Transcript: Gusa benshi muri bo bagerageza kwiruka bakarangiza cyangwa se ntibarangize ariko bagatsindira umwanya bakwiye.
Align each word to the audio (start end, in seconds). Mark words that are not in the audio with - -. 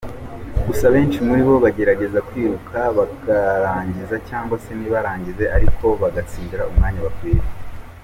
Gusa 0.67 0.85
benshi 0.95 1.17
muri 1.27 1.41
bo 1.47 1.55
bagerageza 1.65 2.19
kwiruka 2.27 2.77
bakarangiza 2.97 4.15
cyangwa 4.27 4.55
se 4.63 4.71
ntibarangize 4.77 5.43
ariko 5.57 5.85
bagatsindira 6.01 6.69
umwanya 6.71 7.01
bakwiye. 7.07 7.43